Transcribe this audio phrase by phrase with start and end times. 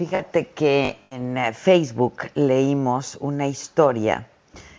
[0.00, 4.28] Fíjate que en eh, Facebook leímos una historia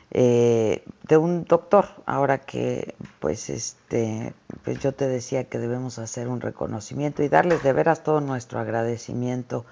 [0.09, 1.85] eh, de un doctor.
[2.07, 7.61] Ahora que, pues, este, pues yo te decía que debemos hacer un reconocimiento y darles
[7.61, 9.63] de veras todo nuestro agradecimiento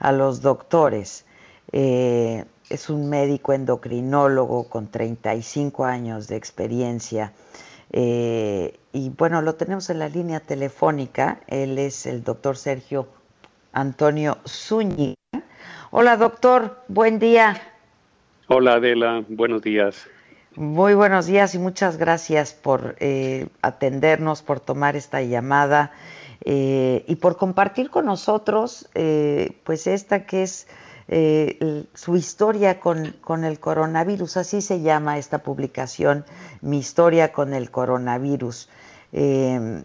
[0.00, 1.24] a los doctores.
[1.72, 7.32] Eh, es un médico endocrinólogo con 35 años de experiencia.
[7.90, 11.40] Y bueno, lo tenemos en la línea telefónica.
[11.46, 13.08] Él es el doctor Sergio
[13.72, 15.14] Antonio Zúñiga.
[15.90, 16.82] Hola, doctor.
[16.88, 17.60] Buen día.
[18.48, 19.24] Hola, Adela.
[19.28, 20.06] Buenos días.
[20.56, 25.92] Muy buenos días y muchas gracias por eh, atendernos, por tomar esta llamada
[26.44, 28.88] eh, y por compartir con nosotros,
[29.64, 30.66] pues esta que es
[31.12, 36.24] eh, su historia con, con, el coronavirus, así se llama esta publicación,
[36.60, 38.68] Mi historia con el coronavirus.
[39.12, 39.82] Eh,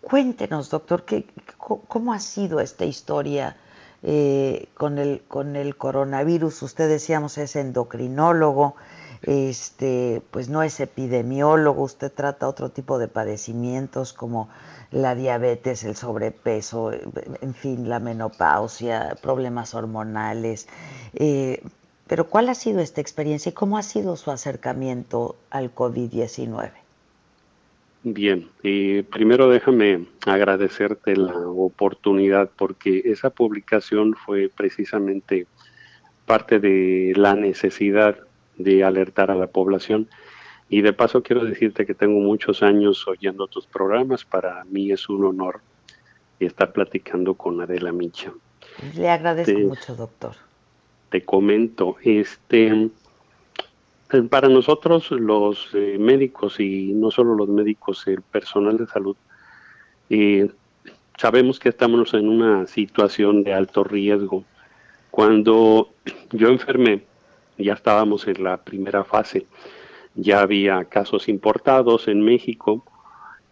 [0.00, 1.26] cuéntenos, doctor, ¿qué,
[1.66, 3.56] ¿cómo ha sido esta historia
[4.02, 6.62] eh, con, el, con el coronavirus?
[6.62, 8.76] Usted decíamos es endocrinólogo,
[9.22, 14.48] este, pues no es epidemiólogo, usted trata otro tipo de padecimientos como
[14.92, 20.68] la diabetes, el sobrepeso, en fin, la menopausia, problemas hormonales.
[21.14, 21.62] Eh,
[22.06, 26.85] pero ¿cuál ha sido esta experiencia y cómo ha sido su acercamiento al COVID-19?
[28.08, 35.48] Bien, eh, primero déjame agradecerte la oportunidad porque esa publicación fue precisamente
[36.24, 38.16] parte de la necesidad
[38.58, 40.08] de alertar a la población
[40.68, 44.24] y de paso quiero decirte que tengo muchos años oyendo tus programas.
[44.24, 45.60] Para mí es un honor
[46.38, 48.32] estar platicando con Adela Micha.
[48.94, 50.36] Le agradezco mucho, doctor.
[51.10, 52.88] Te comento, este,
[54.30, 59.16] para nosotros los eh, médicos y no solo los médicos, el personal de salud,
[60.10, 60.50] eh,
[61.18, 64.44] sabemos que estamos en una situación de alto riesgo.
[65.10, 65.90] Cuando
[66.32, 67.02] yo enfermé,
[67.58, 69.46] ya estábamos en la primera fase
[70.16, 72.84] ya había casos importados en México.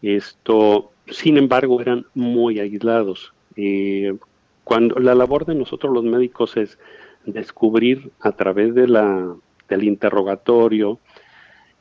[0.03, 3.33] Esto, sin embargo, eran muy aislados.
[3.57, 4.17] Eh,
[4.65, 6.79] cuando la labor de nosotros los médicos es
[7.27, 9.37] descubrir a través de la,
[9.75, 10.99] del interrogatorio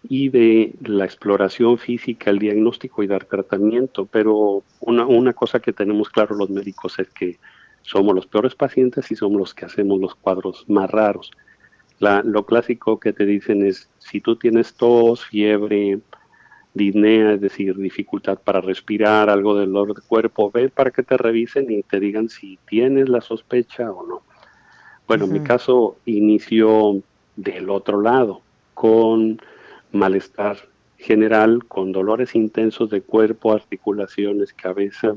[0.10, 5.72] y de la exploración física, el diagnóstico y dar tratamiento, pero una, una cosa que
[5.72, 7.40] tenemos claro los médicos es que
[7.84, 11.32] somos los peores pacientes y somos los que hacemos los cuadros más raros.
[12.00, 16.00] Lo clásico que te dicen es, si tú tienes tos, fiebre,
[16.74, 21.16] disnea, es decir, dificultad para respirar, algo del dolor de cuerpo, ve para que te
[21.16, 24.22] revisen y te digan si tienes la sospecha o no.
[25.08, 27.02] Bueno, mi caso inició
[27.36, 28.42] del otro lado,
[28.74, 29.40] con
[29.92, 30.58] malestar
[30.98, 35.16] general, con dolores intensos de cuerpo, articulaciones, cabeza,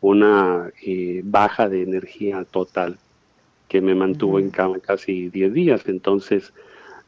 [0.00, 2.98] una eh, baja de energía total
[3.68, 5.82] que me mantuvo en cama casi 10 días.
[5.86, 6.52] Entonces,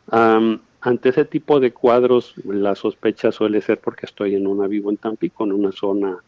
[0.08, 4.96] ante ese tipo de cuadros, la sospecha suele ser porque estoy en una, vivo en
[4.96, 6.18] Tampico, en una zona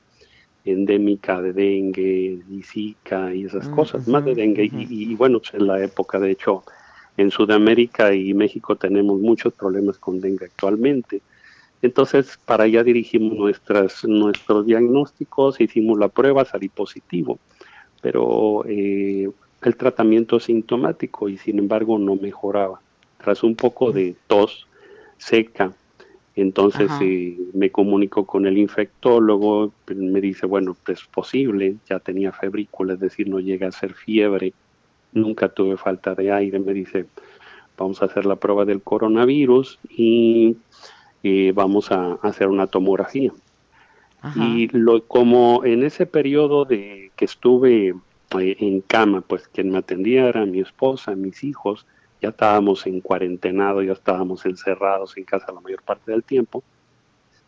[0.64, 4.68] endémica de dengue y zika y esas cosas, más de dengue.
[4.70, 6.64] y, bueno, pues en la época, de hecho,
[7.18, 11.20] en Sudamérica y México tenemos muchos problemas con dengue actualmente.
[11.82, 17.40] Entonces, para allá dirigimos nuestras, nuestros diagnósticos, hicimos la prueba, salí positivo.
[18.00, 19.28] Pero eh,
[19.62, 22.80] el tratamiento sintomático y sin embargo no mejoraba.
[23.18, 24.68] Tras un poco de tos
[25.16, 25.72] seca,
[26.36, 32.94] entonces eh, me comunico con el infectólogo, me dice, bueno, es posible, ya tenía febrícula,
[32.94, 34.52] es decir, no llega a ser fiebre,
[35.12, 37.06] nunca tuve falta de aire, me dice,
[37.76, 40.56] vamos a hacer la prueba del coronavirus y
[41.22, 43.32] eh, vamos a hacer una tomografía.
[44.34, 47.94] Y lo, como en ese periodo de que estuve
[48.38, 51.86] eh, en cama, pues quien me atendía era mi esposa, mis hijos,
[52.20, 56.64] ya estábamos en cuarentenado, ya estábamos encerrados en casa la mayor parte del tiempo.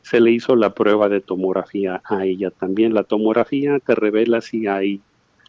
[0.02, 2.94] Se le hizo la prueba de tomografía a ella también.
[2.94, 5.00] La tomografía te revela si hay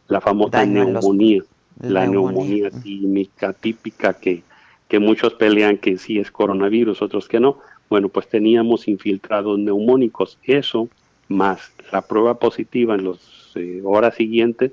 [0.07, 1.43] la famosa neumonía,
[1.79, 4.43] la neumonía, química típica que,
[4.87, 7.59] que muchos pelean que sí es coronavirus, otros que no.
[7.89, 10.37] Bueno, pues teníamos infiltrados neumónicos.
[10.43, 10.89] Eso
[11.31, 14.71] más la prueba positiva en los eh, horas siguientes,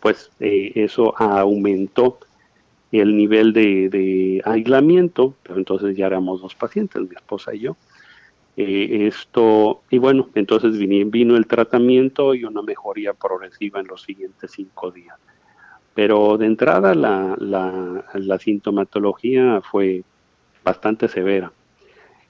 [0.00, 2.18] pues eh, eso aumentó
[2.92, 7.76] el nivel de, aislamiento, pero entonces ya éramos dos pacientes, mi esposa y yo.
[8.56, 14.52] esto, y bueno, entonces vino, vino el tratamiento y una mejoría progresiva en los siguientes
[14.52, 15.16] cinco días.
[15.98, 20.04] Pero de entrada la, la, la sintomatología fue
[20.62, 21.50] bastante severa.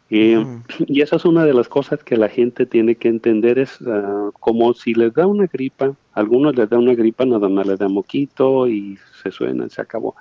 [0.08, 0.36] Y,
[0.86, 4.30] y, esa es una de las cosas que la gente tiene que entender, es ah,
[4.40, 7.78] como si les da una gripa, a algunos les da una gripa, nada más les
[7.78, 10.16] da moquito y se suena, se acabó.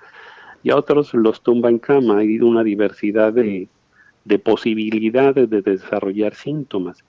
[0.61, 3.69] Y a otros los tumba en cama, hay una diversidad de,
[4.25, 7.01] de posibilidades de desarrollar síntomas.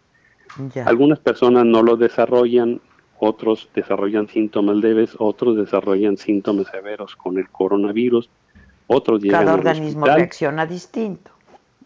[0.85, 2.81] Algunas personas no lo desarrollan,
[3.19, 8.29] otros desarrollan síntomas leves, otros desarrollan síntomas severos con el coronavirus,
[8.87, 11.31] otros llegan Cada organismo reacciona distinto.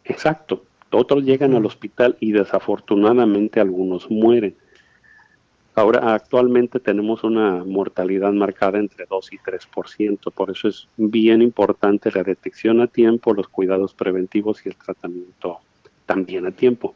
[0.04, 0.64] Exacto.
[0.90, 4.54] Otros llegan al hospital y desafortunadamente algunos mueren.
[5.74, 12.10] Ahora, actualmente tenemos una mortalidad marcada entre 2 y 3%, por eso es bien importante
[12.14, 15.60] la detección a tiempo, los cuidados preventivos y el tratamiento
[16.04, 16.94] también a tiempo.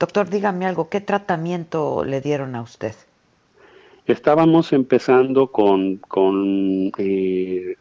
[0.00, 2.94] Doctor, dígame algo, ¿qué tratamiento le dieron a usted?
[4.06, 7.76] Estábamos empezando con, con eh,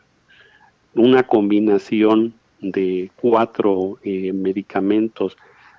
[0.95, 5.37] una combinación de cuatro eh, medicamentos.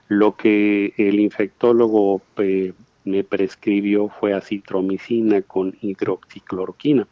[0.08, 2.72] Lo que el infectólogo eh,
[3.04, 7.06] me prescribió fue acitromicina con hidroxicloroquina.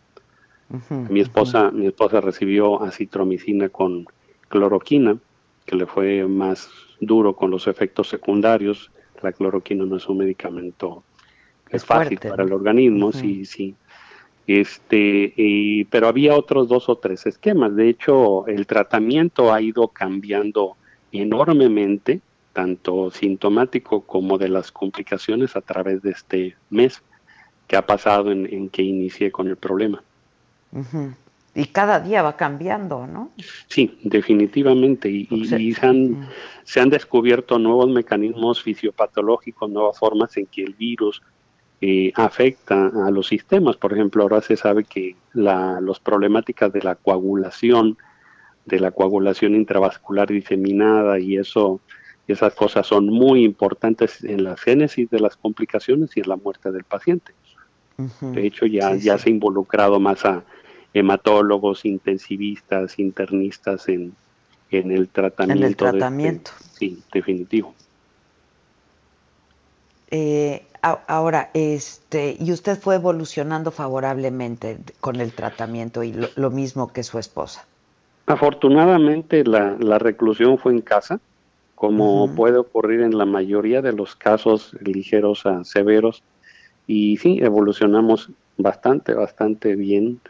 [1.11, 4.07] mi esposa, mi esposa recibió acitromicina con
[4.49, 5.19] cloroquina,
[5.67, 8.91] que le fue más duro con los efectos secundarios.
[9.23, 11.03] La cloroquina no es un medicamento
[11.70, 13.75] es, fácil para el organismo, sí, sí.
[14.47, 17.76] Este, pero había otros dos o tres esquemas.
[17.76, 20.76] De hecho, el tratamiento ha ido cambiando
[21.12, 22.23] enormemente,
[22.55, 27.03] tanto sintomático como de las complicaciones a través de este mes
[27.67, 30.03] que ha pasado en, que inicié con el problema.
[31.55, 33.31] Y cada día va cambiando, ¿no?
[33.69, 35.09] Sí, definitivamente.
[35.09, 36.29] Y, se, han,
[36.62, 41.23] se han descubierto nuevos mecanismos fisiopatológicos, nuevas formas en que el virus
[41.81, 43.77] eh, afecta a los sistemas.
[43.77, 47.97] Por ejemplo, ahora se sabe que la, los problemáticas de la coagulación,
[48.65, 51.81] de la coagulación intravascular diseminada y eso,
[52.27, 56.71] esas cosas son muy importantes en la génesis de las complicaciones y en la muerte
[56.71, 57.33] del paciente.
[58.21, 60.45] De hecho, ya, ya se ha involucrado más a
[60.99, 64.15] hematólogos, intensivistas, internistas en,
[64.71, 65.65] en el tratamiento.
[65.65, 66.50] En el tratamiento.
[66.73, 67.75] sí, definitivo.
[70.11, 77.03] Eh, Ahora, este, y usted fue evolucionando favorablemente con el tratamiento y lo, mismo que
[77.03, 77.67] su esposa.
[78.27, 81.21] Afortunadamente la, reclusión fue en casa,
[81.75, 86.23] como puede ocurrir en la mayoría de los casos ligeros a severos,
[86.87, 90.21] y sí, evolucionamos bastante, bastante bien.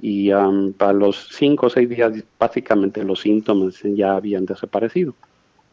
[0.00, 0.30] Y
[0.76, 5.14] para los cinco o seis días, básicamente los síntomas ya habían desaparecido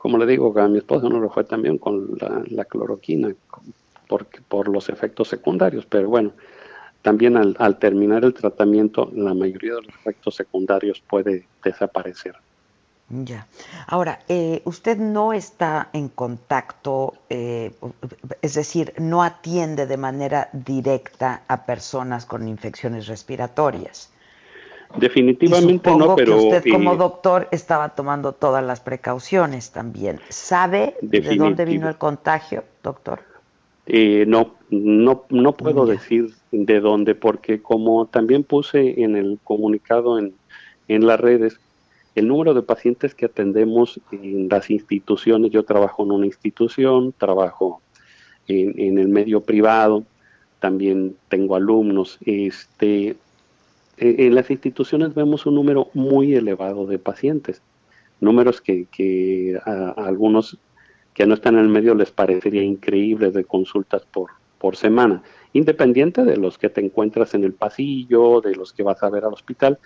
[0.02, 2.18] como le digo, a mi esposa no lo fue también con
[2.50, 3.36] la, cloroquina,
[4.08, 6.32] porque, por los efectos secundarios, pero bueno,
[7.04, 12.34] también al, terminar el tratamiento, la mayoría de los efectos secundarios puede desaparecer.
[13.12, 13.48] Ya.
[13.88, 17.74] Ahora, eh, usted no está en contacto, eh,
[18.42, 24.10] es decir, no atiende de manera directa a personas con infecciones respiratorias.
[24.98, 30.20] Definitivamente no, pero que usted como doctor estaba tomando todas las precauciones también.
[30.30, 33.20] ¿Sabe de dónde vino el contagio, doctor?
[33.88, 40.20] Eh, no, no, no puedo decir de dónde, porque como también puse en el comunicado
[40.20, 40.34] en,
[40.88, 41.60] en las redes,
[42.16, 47.82] el número de pacientes que atendemos en las instituciones, yo trabajo en una institución, trabajo
[48.48, 50.04] en, el medio privado,
[50.60, 53.16] también tengo alumnos, este,
[53.98, 57.62] en las instituciones vemos un número muy elevado de pacientes,
[58.20, 60.58] números que, a, algunos
[61.14, 66.24] que no están en el medio les parecería increíble de consultas por, por semana, independiente
[66.24, 69.34] de los que te encuentras en el pasillo, de los que vas a ver al
[69.34, 69.80] hospital.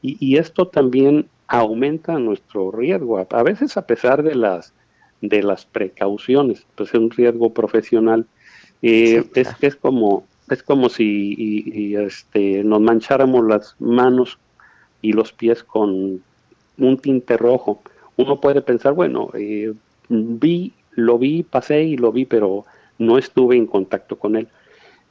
[0.00, 4.72] Y, esto también aumenta nuestro riesgo, a, veces a pesar de las,
[5.20, 8.26] de las precauciones, pues es un riesgo profesional.
[8.82, 14.38] Eh, es, es como es como si este, nos mancháramos las manos
[15.02, 16.22] y los pies con
[16.78, 17.82] un tinte rojo.
[18.16, 19.74] Uno puede pensar, bueno, eh,
[20.08, 22.64] vi, lo vi, pasé y lo vi, pero
[22.98, 24.48] no estuve en contacto con él.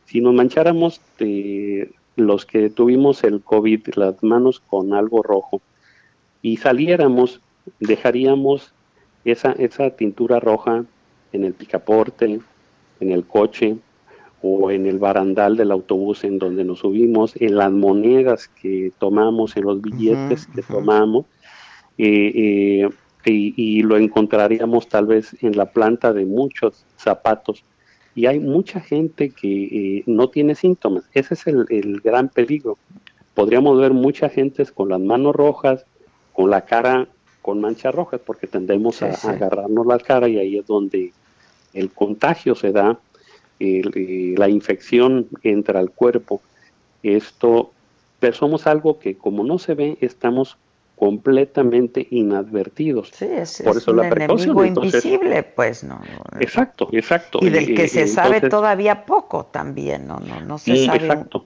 [0.06, 5.62] Si nos mancháramos de los que tuvimos el COVID, las manos con algo rojo,
[6.48, 7.42] y saliéramos,
[7.82, 8.74] dejaríamos
[9.26, 10.86] esa, esa tintura roja
[11.34, 12.40] en el picaporte,
[13.02, 13.76] en el coche
[14.42, 19.58] o en el barandal del autobús en donde nos subimos, en las monedas que tomamos,
[19.58, 21.26] en los billetes que tomamos,
[21.98, 22.90] eh, eh,
[23.26, 27.66] y, lo encontraríamos tal vez en la planta de muchos zapatos.
[28.16, 31.10] Y hay mucha gente que no tiene síntomas.
[31.14, 32.78] Ese es el, el gran peligro.
[33.34, 35.86] Podríamos ver mucha gente con las manos rojas,
[36.38, 37.08] con la cara
[37.42, 41.12] con manchas rojas, porque tendemos a, agarrarnos la cara y ahí es donde
[41.74, 43.00] el contagio se da,
[43.60, 46.42] la infección entra al cuerpo.
[47.02, 47.72] Esto,
[48.20, 50.58] pero somos algo que como no se ve, estamos
[50.96, 53.10] completamente inadvertidos.
[53.16, 56.00] Sí, es, Por eso la enemigo invisible, pues, no,
[56.40, 57.40] Exacto, exacto.
[57.42, 60.98] Y del que se sabe todavía poco también, no, no, no se sabe.
[61.00, 61.46] Exacto.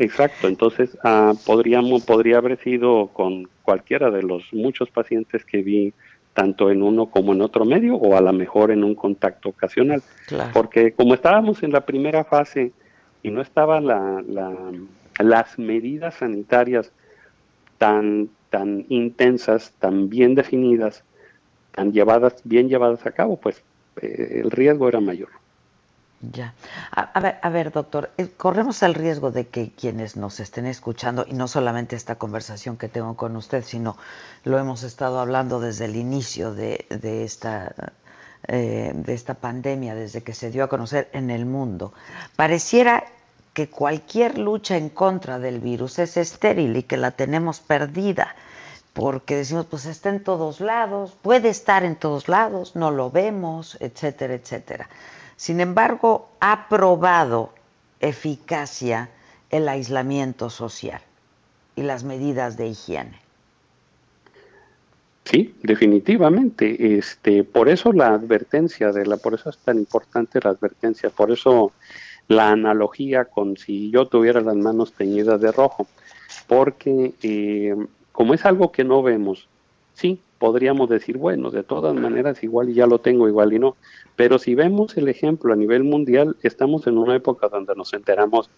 [0.00, 5.92] Exacto, entonces ah, podríamos, podría haber sido con cualquiera de los muchos pacientes que vi
[6.32, 10.02] tanto en uno como en otro medio o a lo mejor en un contacto ocasional.
[10.54, 12.72] Porque como estábamos en la primera fase
[13.22, 14.24] y no estaban la,
[15.18, 16.92] las medidas sanitarias
[17.76, 21.04] tan, tan intensas, tan bien definidas,
[21.72, 23.62] tan llevadas, bien llevadas a cabo, pues
[24.00, 25.28] eh, el riesgo era mayor.
[26.22, 26.54] Ya.
[26.90, 31.24] A, ver, a ver, doctor, eh, corremos el riesgo de que quienes nos estén escuchando,
[31.26, 33.96] y no solamente esta conversación que tengo con usted, sino
[34.44, 36.86] lo hemos estado hablando desde el inicio de,
[37.24, 37.74] esta,
[38.48, 41.94] eh, de esta pandemia, desde que se dio a conocer en el mundo,
[42.36, 43.04] pareciera
[43.54, 48.36] que cualquier lucha en contra del virus es estéril y que la tenemos perdida,
[48.92, 53.78] porque decimos, pues está en todos lados, puede estar en todos lados, no lo vemos,
[53.80, 54.90] etcétera, etcétera.
[55.40, 57.54] Sin embargo, ha probado
[57.98, 59.08] eficacia
[59.48, 61.00] el aislamiento social
[61.74, 63.18] y las medidas de higiene.
[65.24, 66.98] Sí, definitivamente.
[66.98, 71.30] Este, por eso la advertencia de la, por eso es tan importante la advertencia, por
[71.30, 71.72] eso
[72.28, 75.86] la analogía con si yo tuviera las manos teñidas de rojo,
[76.48, 77.74] porque eh,
[78.12, 79.48] como es algo que no vemos,
[80.00, 83.76] sí, podríamos decir, bueno, de todas maneras igual ya lo tengo, igual y no.
[84.16, 88.48] Pero si vemos el ejemplo a nivel mundial, estamos en una época donde nos enteramos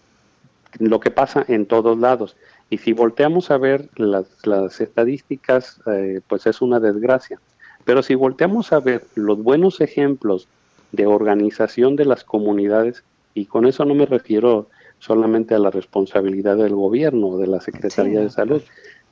[0.79, 2.35] lo que pasa en todos lados.
[2.69, 7.39] Y si volteamos a ver las, estadísticas, eh, pues es una desgracia.
[7.83, 10.47] Pero si volteamos a ver los buenos ejemplos
[10.93, 14.67] de organización de las comunidades, y con eso no me refiero
[14.99, 18.61] solamente a la responsabilidad del gobierno o de la Secretaría de Salud,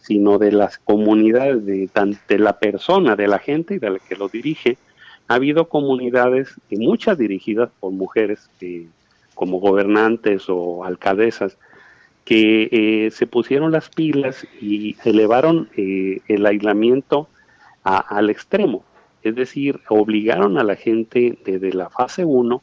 [0.01, 1.89] sino de las comunidades, de,
[2.27, 4.77] de la persona, de la gente y de la que lo dirige.
[5.27, 8.87] Ha habido comunidades, y muchas dirigidas por mujeres, eh,
[9.35, 11.57] como gobernantes o alcaldesas,
[12.25, 17.27] que eh, se pusieron las pilas y elevaron eh, el aislamiento
[17.83, 18.83] al extremo.
[19.23, 22.61] Es decir, obligaron a la gente desde la fase 1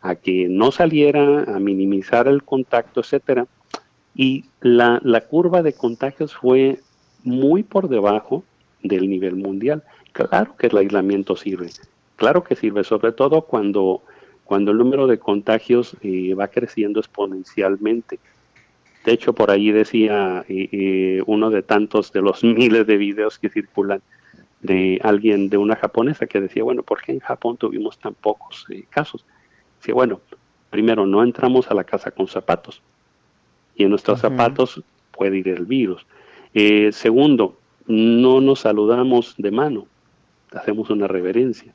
[0.00, 3.46] a que no saliera, a minimizar el contacto, etcétera,
[4.18, 6.80] y la, la curva de contagios fue
[7.22, 8.42] muy por debajo
[8.82, 9.84] del nivel mundial.
[10.10, 11.70] Claro que el aislamiento sirve,
[12.16, 14.02] claro que sirve, sobre todo cuando,
[14.42, 18.18] cuando el número de contagios eh, va creciendo exponencialmente.
[19.04, 23.38] De hecho, por ahí decía eh, eh, uno de tantos de los miles de videos
[23.38, 24.02] que circulan
[24.62, 28.66] de alguien, de una japonesa que decía, bueno, ¿por qué en Japón tuvimos tan pocos
[28.90, 29.24] casos?
[29.78, 30.20] Decía, bueno,
[30.70, 32.82] primero, no entramos a la casa con zapatos
[33.78, 34.82] y en nuestros zapatos
[35.12, 36.04] puede ir el virus.
[36.52, 37.56] Eh, segundo,
[37.86, 39.86] no nos saludamos de mano,
[40.52, 41.72] hacemos una reverencia.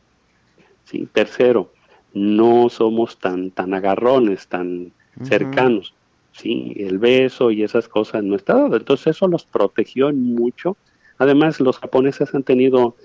[0.84, 1.08] ¿sí?
[1.12, 1.72] Tercero,
[2.14, 4.92] no somos tan, tan agarrones, tan
[5.24, 5.96] cercanos.
[6.34, 6.74] ¿sí?
[6.78, 8.76] El beso y esas cosas no está dado.
[8.76, 10.76] Entonces eso los protegió mucho.
[11.18, 12.98] Además, los japoneses han tenido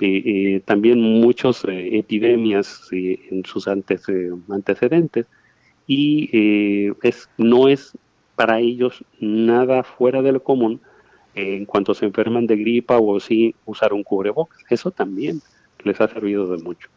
[0.00, 5.26] eh, eh, también muchas epidemias en sus antecedentes
[5.86, 7.96] y es, no es
[8.40, 10.80] para ellos nada fuera de lo común
[11.34, 14.58] en cuanto se enferman de gripa o si usar un cubrebocas.
[14.70, 15.42] Eso también
[15.84, 16.88] les ha servido de mucho.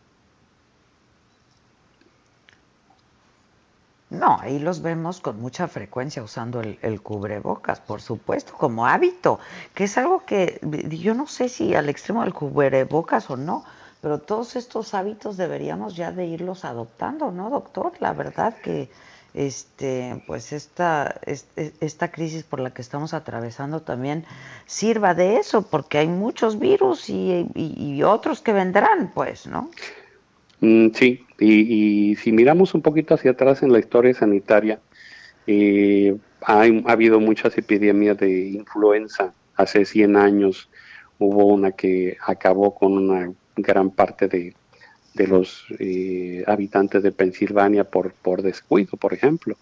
[4.09, 9.41] No, ahí los vemos con mucha frecuencia usando el, el, cubrebocas, por supuesto, como hábito,
[9.73, 13.65] que es algo que yo no sé si al extremo del cubrebocas o no,
[13.99, 17.91] pero todos estos hábitos deberíamos ya de irlos adoptando, ¿no, doctor?
[17.99, 18.89] La verdad que
[19.33, 24.25] este, pues esta, esta crisis por la que estamos atravesando también
[24.65, 29.71] sirva de eso, porque hay muchos virus y, otros que vendrán, pues, ¿no?
[30.59, 34.79] Mm, sí, y, si miramos un poquito hacia atrás en la historia sanitaria,
[35.47, 39.33] eh, ha, habido muchas epidemias de influenza.
[39.55, 40.69] Hace 100 años
[41.17, 44.53] hubo una que acabó con una gran parte de,
[45.13, 45.65] de los
[46.47, 49.57] habitantes de Pensilvania por, por descuido, por ejemplo.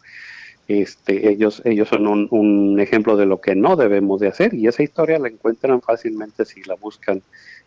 [0.68, 4.84] Este, ellos, ellos son un, ejemplo de lo que no debemos de hacer y esa
[4.84, 7.22] historia la encuentran fácilmente si la buscan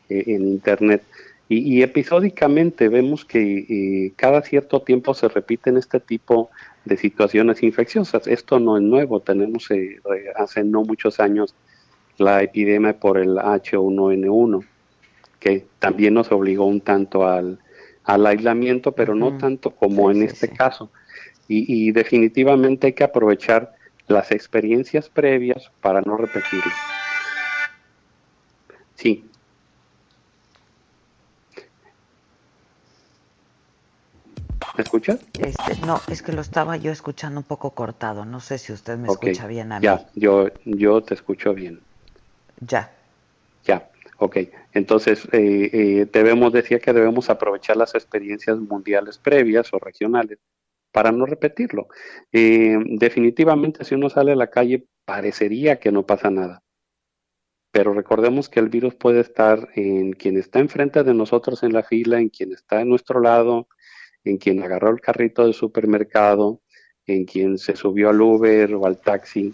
[0.09, 1.03] en internet.
[1.47, 6.51] Y, episódicamente vemos que cada cierto tiempo se repiten este tipo
[6.85, 8.27] de situaciones infecciosas.
[8.27, 10.01] Esto no es nuevo, tenemos eh,
[10.37, 11.55] hace no muchos años
[12.17, 14.65] la epidemia por el H1N1,
[15.39, 17.59] que también nos obligó un tanto al,
[18.05, 20.91] aislamiento, pero no tanto como en este caso.
[21.49, 23.75] Y, y, definitivamente hay que aprovechar
[24.07, 26.73] las experiencias previas para no repetirlo.
[28.95, 29.31] Sí,
[34.77, 35.21] ¿Me escuchas?
[35.39, 38.25] Este, no, es que lo estaba yo escuchando un poco cortado.
[38.25, 39.85] No sé si usted me escucha bien a mí.
[39.85, 41.81] Ya, yo, yo te escucho bien.
[42.61, 42.91] Ya.
[43.65, 44.37] Ya, ok.
[44.73, 50.39] Entonces, eh, eh, debemos, decir que debemos aprovechar las experiencias mundiales previas o regionales
[50.93, 51.89] para no repetirlo.
[52.33, 56.63] Eh, definitivamente, si uno sale a la calle, parecería que no pasa nada.
[57.73, 61.83] Pero recordemos que el virus puede estar en quien está enfrente de nosotros en la
[61.83, 63.67] fila, en quien está a nuestro lado,
[64.23, 66.61] en quien agarró el carrito del supermercado,
[67.07, 69.53] en quien se subió al Uber o al taxi.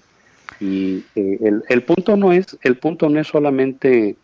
[0.61, 1.38] Y eh,
[1.69, 4.17] el, punto no es, el punto no es solamente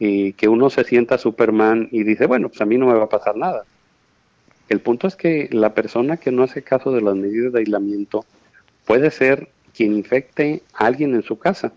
[0.00, 3.04] eh, que uno se sienta Superman y dice, bueno, pues a mí no me va
[3.04, 3.64] a pasar nada.
[4.68, 8.24] El punto es que la persona que no hace caso de las medidas de aislamiento
[8.84, 11.72] puede ser quien infecte a alguien en su casa,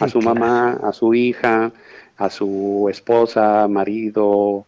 [0.00, 1.72] a su mamá, a su hija,
[2.18, 4.66] a su esposa, marido,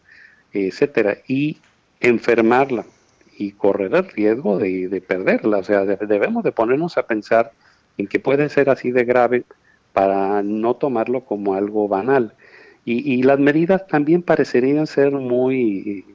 [0.51, 1.17] etcétera.
[1.27, 1.57] Y
[1.99, 2.85] enfermarla
[3.37, 5.57] y correr el riesgo de, perderla.
[5.59, 7.51] O sea, debemos de ponernos a pensar
[7.97, 9.43] en que puede ser así de grave
[9.93, 12.33] para no tomarlo como algo banal.
[12.87, 16.05] Y, las medidas también parecerían ser muy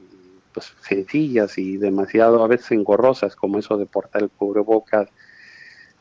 [0.54, 5.08] pues, sencillas y demasiado a veces engorrosas, como eso de portar el cubrebocas,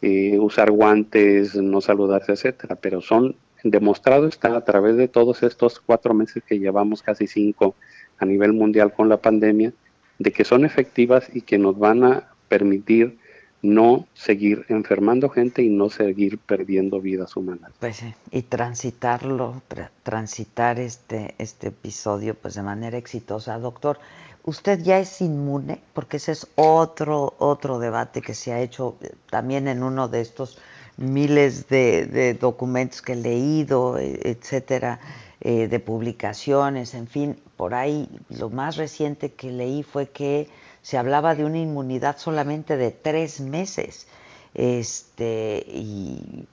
[0.04, 2.76] eh, usar guantes, no saludarse, etcétera.
[2.76, 7.76] Pero son demostrado está a través de todos estos cuatro meses que llevamos, casi cinco,
[8.18, 9.74] a nivel mundial con la pandemia,
[10.20, 13.18] de que son efectivas y que nos van a permitir
[13.62, 17.72] no seguir enfermando gente y no seguir perdiendo vidas humanas.
[17.80, 19.62] Pues y transitarlo,
[20.04, 23.60] transitar este, este episodio pues de manera exitosa.
[23.60, 24.00] Doctor,
[24.44, 25.82] ¿usted ya es inmune?
[25.94, 30.22] Porque ese es otro, otro debate que se ha hecho eh, también en uno de
[30.22, 30.58] estos
[30.98, 35.00] miles de, de documentos que he leído, e, etcétera.
[35.42, 40.50] Eh, de publicaciones, en fin, por ahí lo más reciente que leí fue que
[40.82, 44.08] se hablaba de una inmunidad solamente de tres meses.
[44.54, 46.48] Este, y,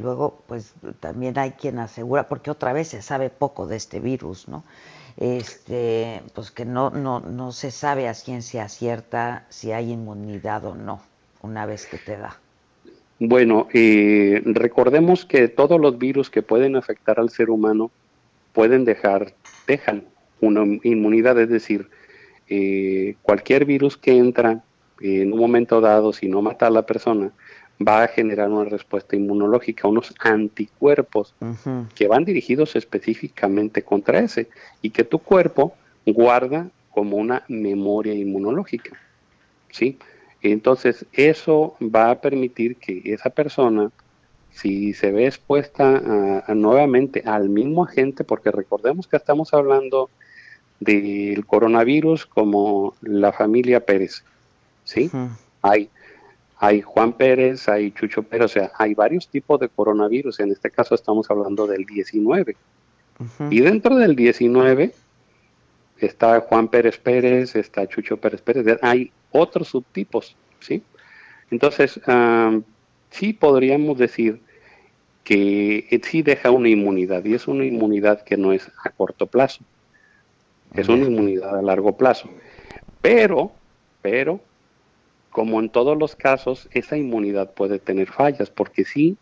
[0.00, 4.48] luego, pues también hay quien asegura, porque otra vez se sabe poco de este virus,
[4.48, 4.64] ¿no?
[5.16, 10.74] Este, pues que no, no, no se sabe a ciencia cierta si hay inmunidad o
[10.74, 11.00] no,
[11.40, 12.38] una vez que te da.
[13.18, 17.90] Bueno, eh, recordemos que todos los virus que pueden afectar al ser humano
[18.52, 19.32] pueden dejar,
[19.66, 20.04] dejan
[20.42, 21.88] una inmunidad, es decir,
[22.48, 24.62] eh, cualquier virus que entra
[25.00, 27.32] en un momento dado, si no mata a la persona,
[27.86, 31.34] va a generar una respuesta inmunológica, unos anticuerpos
[31.94, 34.48] que van dirigidos específicamente contra ese
[34.80, 35.74] y que tu cuerpo
[36.06, 38.98] guarda como una memoria inmunológica.
[39.70, 39.98] ¿sí?
[40.40, 43.90] Entonces, eso va a permitir que esa persona,
[44.50, 50.08] si se ve expuesta nuevamente al mismo agente, porque recordemos que estamos hablando
[50.80, 54.24] del coronavirus como la familia Pérez,
[54.84, 55.10] ¿sí?
[55.62, 55.90] Hay
[56.58, 60.40] hay Juan Pérez, hay Chucho Pérez, o sea, hay varios tipos de coronavirus.
[60.40, 62.56] En este caso estamos hablando del 19.
[63.50, 64.92] Y dentro del 19
[65.98, 70.82] está Juan Pérez Pérez, está Chucho Pérez Pérez, hay otros subtipos, ¿sí?
[71.50, 72.00] Entonces,
[73.10, 74.40] sí podríamos decir
[75.24, 79.64] que sí deja una inmunidad, y es una inmunidad que no es a corto plazo,
[80.76, 82.28] es una inmunidad a largo plazo.
[83.00, 83.52] Pero,
[84.02, 84.40] pero,
[85.30, 89.16] como en todos los casos, esa inmunidad puede tener fallas, porque sí,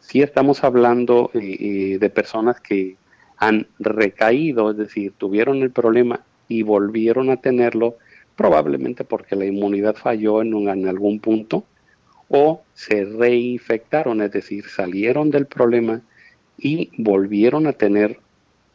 [0.00, 2.96] sí estamos hablando eh, eh, de personas que
[3.38, 7.96] han recaído, es decir, tuvieron el problema y volvieron a tenerlo,
[8.36, 11.64] probablemente porque la inmunidad falló en, en algún punto
[12.28, 16.00] o se reinfectaron, es decir, salieron del problema
[16.58, 18.18] y volvieron a tener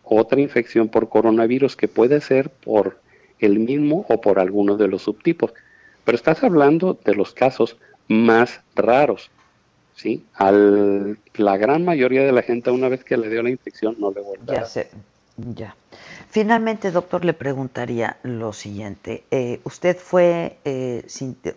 [0.09, 2.99] otra infección por coronavirus que puede ser por
[3.39, 5.53] el mismo o por alguno de los subtipos.
[6.03, 9.29] Pero estás hablando de los casos más raros.
[9.95, 10.25] ¿sí?
[10.33, 14.11] Al, la gran mayoría de la gente una vez que le dio la infección no
[14.11, 14.89] le vuelve ya se,
[15.37, 15.75] Ya.
[16.29, 19.23] Finalmente, doctor, le preguntaría lo siguiente.
[19.31, 21.05] Eh, ¿Usted fue, eh,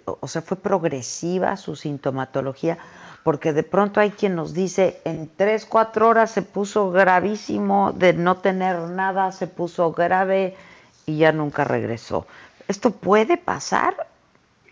[0.04, 2.78] o sea, fue progresiva su sintomatología?
[3.22, 8.14] Porque de pronto hay quien nos dice, en tres, cuatro horas se puso gravísimo, de
[8.14, 10.56] no tener nada, se puso grave
[11.06, 12.26] y ya nunca regresó.
[12.66, 13.94] ¿Esto puede pasar,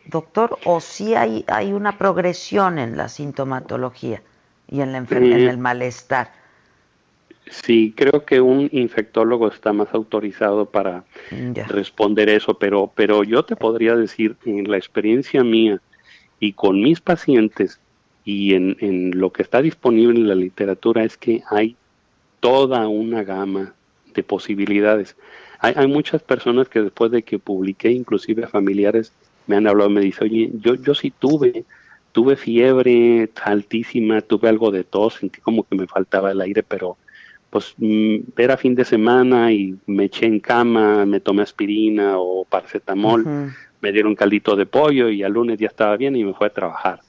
[0.06, 0.58] doctor?
[0.64, 4.22] ¿O sí hay, hay una progresión en la sintomatología
[4.68, 6.32] y en, la en el malestar?
[7.50, 11.04] Sí, creo que un infectólogo está más autorizado para
[11.66, 15.80] responder eso, pero, pero yo te podría decir, en la experiencia mía
[16.38, 17.80] y con mis pacientes
[18.24, 21.76] y en, en lo que está disponible en la literatura es que hay
[22.40, 23.74] toda una gama
[24.14, 25.16] de posibilidades.
[25.58, 29.12] Hay, hay muchas personas que después de que publiqué, inclusive familiares,
[29.46, 31.64] me han hablado, me dicen, oye, yo, yo sí tuve,
[32.12, 36.96] tuve fiebre altísima, tuve algo de tos, sentí como que me faltaba el aire, pero
[37.50, 42.44] pues mm, era fin de semana y me eché en cama, me tomé aspirina o
[42.44, 46.46] paracetamol, me dieron caldito de pollo y al lunes ya estaba bien y me fue
[46.46, 47.00] a trabajar.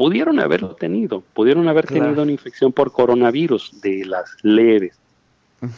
[0.00, 4.98] Pudieron haberlo tenido, pudieron haber tenido una infección por coronavirus de las leves.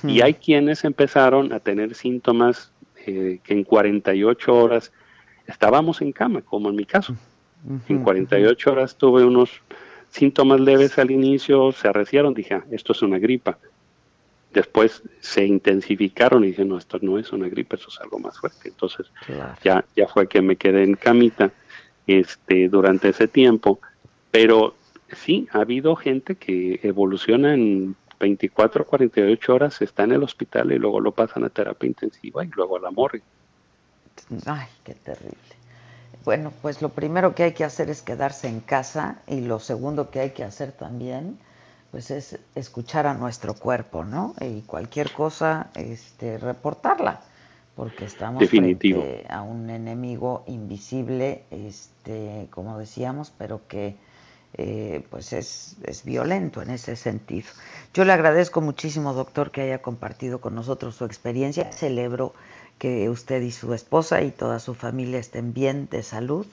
[0.05, 2.71] Y hay quienes empezaron a tener síntomas
[3.05, 4.93] eh, que en 48 horas
[5.49, 7.17] estábamos en cama, como en mi caso.
[7.89, 9.51] En 48 horas tuve unos
[10.11, 13.59] síntomas leves al inicio, se arreciaron, dije, ah, esto es una gripa
[14.53, 18.39] después se intensificaron y dije, no, esto no es una gripe, eso es algo más
[18.39, 18.69] fuerte.
[18.69, 19.11] Entonces
[19.65, 21.51] ya, ya fue que me quedé en camita
[22.07, 23.81] este, durante ese tiempo.
[24.33, 24.75] Pero
[25.12, 30.79] sí, ha habido gente que evoluciona en 24 48 horas, está en el hospital y
[30.79, 33.23] luego lo pasan a terapia intensiva y luego a la morgue.
[34.47, 35.37] Ay, qué terrible.
[36.25, 40.11] Bueno, pues lo primero que hay que hacer es quedarse en casa y lo segundo
[40.11, 41.38] que hay que hacer también
[41.92, 44.35] pues es escuchar a nuestro cuerpo, ¿no?
[44.40, 47.21] Y cualquier cosa, este, reportarla,
[47.77, 53.97] porque estamos frente a un enemigo invisible, este, como decíamos, pero que
[54.55, 57.49] eh, pues es, es violento en ese sentido.
[57.95, 61.73] Yo le agradezco muchísimo, doctor, que haya compartido con nosotros su experiencia.
[61.73, 62.35] Celebro
[62.79, 66.47] que usted y su esposa y toda su familia estén bien de salud.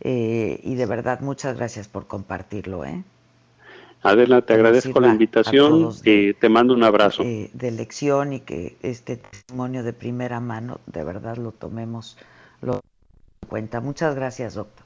[0.00, 2.84] Eh, y de verdad, muchas gracias por compartirlo.
[2.84, 3.02] ¿eh?
[4.02, 7.22] Adela, te agradezco la invitación y te mando un abrazo.
[7.22, 12.16] Eh, de lección y que este testimonio de primera mano, de verdad lo tomemos
[12.60, 12.74] lo
[13.42, 13.80] en cuenta.
[13.80, 14.77] Muchas gracias, doctor.